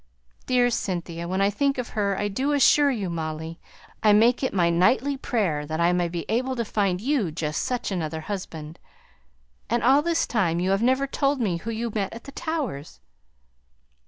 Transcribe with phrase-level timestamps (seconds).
[0.47, 3.59] Dear Cynthia, when I think of her, I do assure you, Molly,
[4.01, 7.61] I make it my nightly prayer that I may be able to find you just
[7.63, 8.79] such another husband.
[9.69, 12.99] And all this time you have never told me who you met at the Towers?"